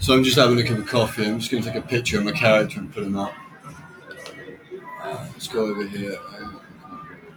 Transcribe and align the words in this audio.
So 0.00 0.14
I'm 0.14 0.24
just 0.24 0.36
having 0.36 0.58
a 0.58 0.64
cup 0.64 0.78
of 0.78 0.86
coffee. 0.86 1.26
I'm 1.26 1.38
just 1.38 1.50
going 1.50 1.62
to 1.62 1.70
take 1.70 1.78
a 1.78 1.86
picture 1.86 2.18
of 2.18 2.24
my 2.24 2.32
character 2.32 2.80
and 2.80 2.92
put 2.92 3.02
him 3.04 3.18
up. 3.18 3.34
Let's 5.04 5.46
go 5.46 5.66
over 5.66 5.86
here. 5.86 6.16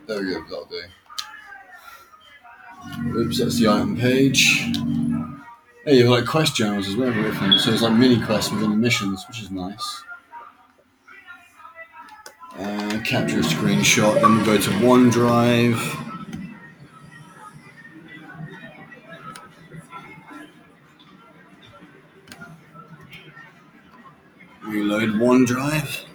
There 0.07 0.21
we 0.21 0.33
go. 0.33 0.43
That'll 0.43 0.65
do. 0.65 0.81
Oops, 3.18 3.38
that's 3.38 3.60
the 3.60 3.68
item 3.68 3.97
page. 3.97 4.60
Hey, 5.86 5.97
you 5.97 6.04
have 6.04 6.12
like 6.12 6.26
quest 6.26 6.55
journals 6.55 6.87
as 6.87 6.96
well, 6.96 7.10
everything. 7.10 7.57
So 7.57 7.71
it's 7.71 7.81
like 7.81 7.94
mini 7.94 8.21
quests 8.21 8.51
within 8.51 8.69
the 8.69 8.77
missions, 8.77 9.25
which 9.27 9.41
is 9.41 9.51
nice. 9.51 10.03
Uh, 12.57 13.01
capture 13.03 13.39
a 13.39 13.41
screenshot, 13.41 14.21
then 14.21 14.37
we 14.37 14.45
go 14.45 14.57
to 14.57 14.69
OneDrive. 14.69 16.02
Reload 24.66 25.09
OneDrive. 25.09 26.05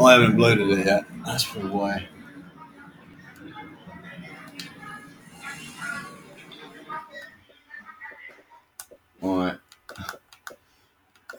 I 0.00 0.12
haven't 0.12 0.38
loaded 0.38 0.70
it 0.70 0.86
yet. 0.86 1.04
That's 1.26 1.42
for 1.44 1.60
why. 1.60 2.08
Alright. 9.22 9.58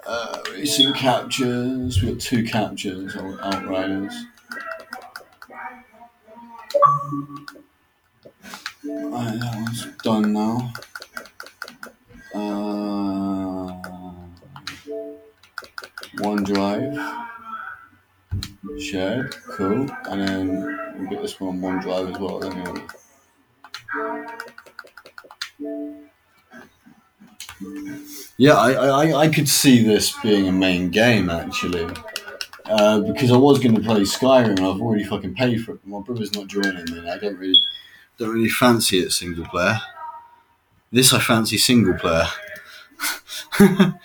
Uh, 0.05 0.37
racing 0.51 0.93
captures. 0.93 2.01
We've 2.01 2.13
got 2.13 2.21
two 2.21 2.43
captures, 2.43 3.15
on 3.15 3.39
Outriders. 3.39 4.13
Alright, 8.87 9.39
that 9.39 9.55
one's 9.55 9.85
done 10.03 10.33
now. 10.33 10.73
Uh, 12.33 13.81
OneDrive. 16.17 17.27
Shared, 18.79 19.35
cool. 19.49 19.89
And 20.09 20.21
then 20.21 20.79
we'll 20.97 21.09
get 21.09 21.21
this 21.21 21.39
one 21.39 21.63
on 21.63 21.81
OneDrive 21.81 22.13
as 22.13 22.19
well. 22.19 22.39
Then 22.39 22.87
Yeah, 28.37 28.55
I, 28.55 28.71
I, 28.71 29.19
I 29.21 29.29
could 29.29 29.47
see 29.47 29.83
this 29.83 30.17
being 30.21 30.47
a 30.47 30.51
main 30.51 30.89
game 30.89 31.29
actually. 31.29 31.87
Uh, 32.65 33.01
because 33.01 33.31
I 33.31 33.37
was 33.37 33.59
going 33.59 33.75
to 33.75 33.81
play 33.81 34.01
Skyrim 34.01 34.49
and 34.57 34.59
I've 34.61 34.79
already 34.79 35.03
fucking 35.03 35.35
paid 35.35 35.63
for 35.63 35.73
it. 35.73 35.85
My 35.85 35.99
brother's 35.99 36.33
not 36.33 36.47
joining 36.47 36.85
me. 36.85 37.09
I 37.09 37.17
don't 37.17 37.37
really 37.37 37.59
don't 38.17 38.33
really 38.33 38.49
fancy 38.49 38.99
it 38.99 39.11
single 39.11 39.45
player. 39.45 39.79
This 40.91 41.13
I 41.13 41.19
fancy 41.19 41.57
single 41.57 41.95
player. 41.95 42.27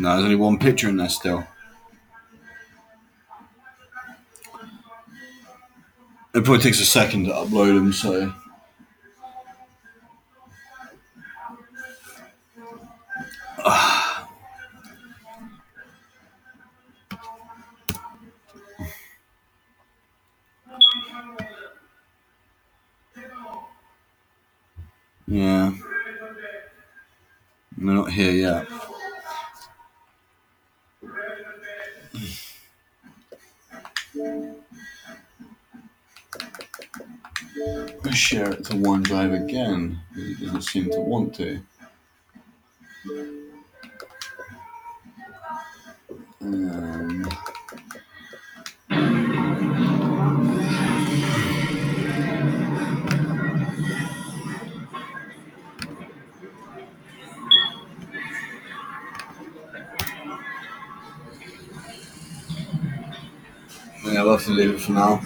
no, 0.00 0.12
there's 0.12 0.24
only 0.24 0.36
one 0.36 0.58
picture 0.58 0.88
in 0.88 0.96
there 0.96 1.10
still. 1.10 1.46
It 6.32 6.44
probably 6.44 6.58
takes 6.58 6.80
a 6.80 6.86
second 6.86 7.26
to 7.26 7.32
upload 7.32 7.74
them, 7.74 7.92
so. 7.92 8.32
Yeah. 25.26 25.72
They're 27.78 27.94
not 27.94 28.10
here 28.10 28.32
yet. 28.32 28.66
I 38.04 38.10
share 38.12 38.50
it 38.50 38.64
to 38.64 38.74
OneDrive 38.74 39.44
again. 39.44 40.00
He 40.14 40.34
doesn't 40.34 40.62
seem 40.62 40.90
to 40.90 41.00
want 41.00 41.34
to. 41.36 41.60
Um, 46.42 47.28
I'll 64.16 64.30
have 64.30 64.44
to 64.44 64.52
leave 64.52 64.70
it 64.70 64.80
for 64.80 64.92
now. 64.92 65.22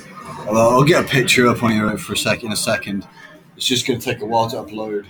I'll, 0.46 0.56
I'll 0.56 0.84
get 0.84 1.04
a 1.04 1.08
picture 1.08 1.48
up 1.48 1.62
on 1.62 1.72
here 1.72 1.96
for 1.98 2.12
a 2.12 2.16
second. 2.16 2.46
In 2.46 2.52
a 2.52 2.56
second, 2.56 3.06
it's 3.56 3.66
just 3.66 3.86
going 3.86 3.98
to 3.98 4.04
take 4.04 4.20
a 4.20 4.26
while 4.26 4.48
to 4.50 4.56
upload. 4.56 5.06